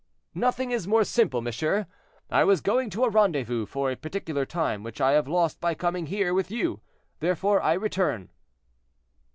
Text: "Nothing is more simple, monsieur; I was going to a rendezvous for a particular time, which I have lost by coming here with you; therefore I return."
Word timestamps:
"Nothing 0.33 0.71
is 0.71 0.87
more 0.87 1.03
simple, 1.03 1.41
monsieur; 1.41 1.85
I 2.31 2.43
was 2.43 2.59
going 2.61 2.89
to 2.89 3.03
a 3.03 3.09
rendezvous 3.11 3.67
for 3.67 3.91
a 3.91 3.95
particular 3.95 4.47
time, 4.47 4.81
which 4.81 4.99
I 4.99 5.11
have 5.11 5.27
lost 5.27 5.61
by 5.61 5.75
coming 5.75 6.07
here 6.07 6.33
with 6.33 6.49
you; 6.49 6.81
therefore 7.19 7.61
I 7.61 7.73
return." 7.73 8.31